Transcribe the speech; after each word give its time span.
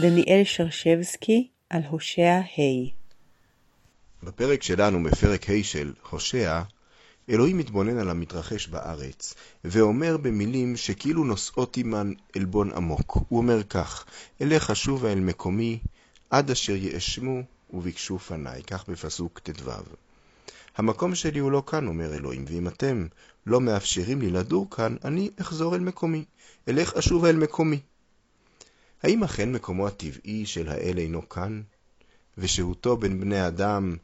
דניאל 0.00 0.42
שרשבסקי 0.44 1.48
על 1.70 1.82
הושע 1.88 2.40
ה' 2.58 2.90
בפרק 4.22 4.62
שלנו, 4.62 5.02
בפרק 5.02 5.50
ה' 5.50 5.62
של 5.62 5.92
הושע, 6.10 6.62
אלוהים 7.28 7.58
מתבונן 7.58 7.98
על 7.98 8.10
המתרחש 8.10 8.68
בארץ, 8.68 9.34
ואומר 9.64 10.16
במילים 10.16 10.76
שכאילו 10.76 11.24
נושאות 11.24 11.76
עמן 11.76 12.12
עלבון 12.36 12.72
עמוק. 12.72 13.18
הוא 13.28 13.38
אומר 13.38 13.62
כך, 13.62 14.04
אלך 14.42 14.70
אשובה 14.70 15.12
אל 15.12 15.20
מקומי, 15.20 15.78
עד 16.30 16.50
אשר 16.50 16.76
יאשמו 16.76 17.40
וביקשו 17.72 18.18
פניי. 18.18 18.62
כך 18.62 18.88
בפסוק 18.88 19.38
ט"ו. 19.38 19.70
המקום 20.76 21.14
שלי 21.14 21.38
הוא 21.38 21.52
לא 21.52 21.62
כאן, 21.66 21.86
אומר 21.86 22.14
אלוהים, 22.14 22.44
ואם 22.48 22.68
אתם 22.68 23.06
לא 23.46 23.60
מאפשרים 23.60 24.20
לי 24.20 24.30
לדור 24.30 24.70
כאן, 24.70 24.96
אני 25.04 25.30
אחזור 25.40 25.74
אל 25.74 25.80
מקומי. 25.80 26.24
אלך 26.68 26.94
אשובה 26.94 27.30
אל 27.30 27.36
מקומי. 27.36 27.80
האם 29.02 29.24
אכן 29.24 29.52
מקומו 29.52 29.86
הטבעי 29.86 30.46
של 30.46 30.68
האל 30.68 30.98
אינו 30.98 31.28
כאן, 31.28 31.62
ושהותו 32.38 32.96
בין 32.96 33.20
בני 33.20 33.46
אדם 33.46 33.96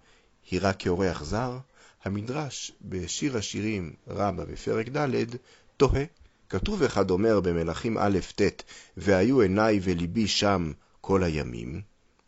היא 0.50 0.60
רק 0.62 0.76
כאורח 0.78 1.24
זר? 1.24 1.58
המדרש 2.04 2.72
בשיר 2.82 3.36
השירים 3.36 3.92
רבה 4.08 4.44
בפרק 4.44 4.88
ד' 4.88 5.36
תוהה. 5.76 6.04
כתוב 6.48 6.82
אחד 6.82 7.10
אומר 7.10 7.40
במלכים 7.40 7.98
א' 7.98 8.18
ט' 8.34 8.62
והיו 8.96 9.40
עיניי 9.40 9.80
וליבי 9.82 10.28
שם 10.28 10.72
כל 11.00 11.22
הימים, 11.22 11.82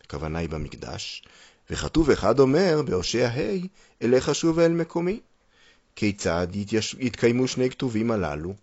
הכוונה 0.05 0.39
היא 0.39 0.49
במקדש, 0.49 1.23
וכתוב 1.71 2.11
אחד 2.11 2.41
אומר 2.41 2.83
בהושע 2.87 3.29
ה' 3.29 3.67
אלך 4.03 4.29
אשוב 4.29 4.59
אל 4.59 4.73
מקומי. 4.73 5.21
כיצד. 5.97 6.47
יתקיימו 6.99 7.49
שני 7.49 7.71
כתובים 7.71 8.11
הללו? 8.11 8.55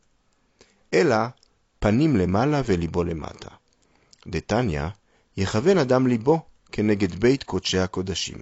אלא 0.93 1.15
פנים 1.79 2.15
למעלה 2.15 2.61
וליבו 2.65 3.03
למטה. 3.03 3.49
דתניא, 4.27 4.87
יכוון 5.37 5.77
אדם 5.77 6.07
ליבו 6.07 6.41
כנגד 6.71 7.15
בית 7.15 7.43
קודשי 7.43 7.77
הקודשים. 7.77 8.37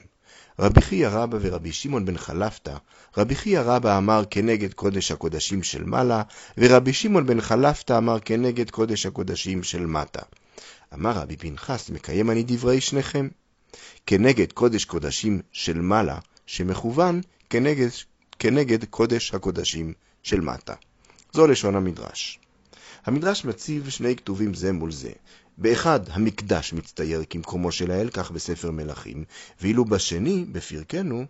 רבי 0.60 0.82
חייא 0.82 1.08
רבא 1.08 1.38
ורבי 1.42 1.72
שמעון 1.72 2.06
בן 2.06 2.18
חלפתא, 2.18 2.76
רבי 3.18 3.36
חייא 3.36 3.62
רבא 3.62 3.98
אמר 3.98 4.24
כנגד 4.30 4.74
קודש 4.74 5.12
הקודשים 5.12 5.64
של 5.64 5.84
מעלה, 5.84 6.24
ורבי 6.58 6.94
שמעון 6.94 7.26
בן 7.26 7.42
חלפתא 7.42 7.98
אמר 7.98 8.20
כנגד 8.20 8.70
קודש 8.70 9.06
הקודשים 9.06 9.64
של 9.64 9.86
מטה. 9.86 10.22
אמר 10.94 11.12
רבי 11.12 11.38
פנחס, 11.38 11.90
מקיים 11.90 12.32
אני 12.32 12.44
דברי 12.48 12.82
שניכם. 12.82 13.28
כנגד 14.06 14.52
קודש 14.52 14.86
קודשים 14.86 15.42
של 15.52 15.82
מעלה, 15.82 16.20
שמכוון 16.46 17.22
כנגד, 17.50 17.88
כנגד 18.40 18.86
קודש 18.86 19.34
הקודשים 19.34 19.94
של 20.24 20.42
מטה. 20.42 20.74
זו 21.34 21.48
לשון 21.48 21.76
המדרש. 21.76 22.40
המדרש 23.06 23.46
מציב 23.46 23.90
שני 23.90 24.16
כתובים 24.16 24.54
זה 24.54 24.72
מול 24.72 24.92
זה. 24.92 25.12
באחד 25.62 26.00
המקדש 26.10 26.74
מצטייר 26.74 27.24
כמקומו 27.30 27.72
של 27.72 27.92
האל, 27.92 28.10
כך 28.10 28.32
בספר 28.32 28.72
מלכים, 28.72 29.24
ואילו 29.62 29.86
בשני, 29.86 30.46
בפרקנו, 30.52 31.26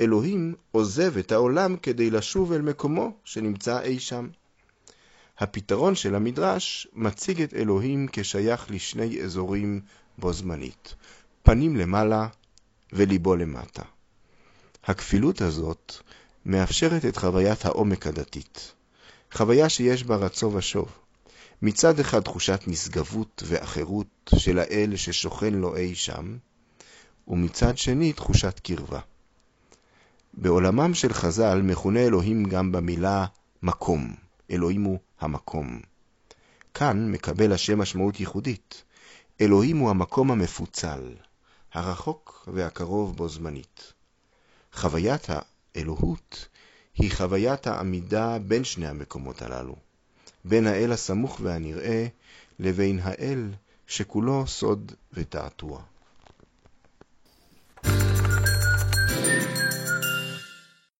אלוהים 0.00 0.54
עוזב 0.70 1.18
את 1.18 1.32
העולם 1.32 1.76
כדי 1.76 2.10
לשוב 2.10 2.52
אל 2.52 2.62
מקומו 2.62 3.12
שנמצא 3.24 3.80
אי 3.80 4.00
שם. 4.00 4.28
הפתרון 5.38 5.94
של 5.94 6.14
המדרש 6.14 6.88
מציג 6.94 7.42
את 7.42 7.54
אלוהים 7.54 8.06
כשייך 8.12 8.70
לשני 8.70 9.22
אזורים 9.22 9.80
בו 10.18 10.32
זמנית, 10.32 10.94
פנים 11.42 11.76
למעלה 11.76 12.28
וליבו 12.92 13.36
למטה. 13.36 13.82
הכפילות 14.84 15.40
הזאת 15.40 15.92
מאפשרת 16.46 17.04
את 17.04 17.16
חוויית 17.16 17.64
העומק 17.64 18.06
הדתית. 18.06 18.72
חוויה 19.32 19.68
שיש 19.68 20.04
בה 20.04 20.16
רצו 20.16 20.52
ושוב. 20.52 20.88
מצד 21.62 22.00
אחד 22.00 22.20
תחושת 22.20 22.60
נשגבות 22.66 23.42
ואחרות 23.46 24.30
של 24.38 24.58
האל 24.58 24.96
ששוכן 24.96 25.54
לו 25.54 25.76
אי 25.76 25.94
שם, 25.94 26.36
ומצד 27.28 27.78
שני 27.78 28.12
תחושת 28.12 28.60
קרבה. 28.60 29.00
בעולמם 30.34 30.94
של 30.94 31.12
חז"ל 31.12 31.62
מכונה 31.62 32.00
אלוהים 32.00 32.44
גם 32.44 32.72
במילה 32.72 33.26
מקום. 33.62 34.14
אלוהים 34.50 34.82
הוא 34.82 34.98
המקום. 35.20 35.80
כאן 36.74 37.10
מקבל 37.12 37.52
השם 37.52 37.78
משמעות 37.78 38.20
ייחודית. 38.20 38.84
אלוהים 39.40 39.78
הוא 39.78 39.90
המקום 39.90 40.30
המפוצל, 40.30 41.14
הרחוק 41.72 42.48
והקרוב 42.54 43.16
בו 43.16 43.28
זמנית. 43.28 43.92
חוויית 44.72 45.26
האלוהות 45.28 46.48
היא 46.94 47.12
חוויית 47.12 47.66
העמידה 47.66 48.38
בין 48.38 48.64
שני 48.64 48.88
המקומות 48.88 49.42
הללו, 49.42 49.76
בין 50.48 50.66
האל 50.66 50.92
הסמוך 50.92 51.40
והנראה 51.42 52.06
לבין 52.58 53.00
האל 53.02 53.50
שכולו 53.86 54.46
סוד 54.46 54.92
ותעתוע. 55.12 55.82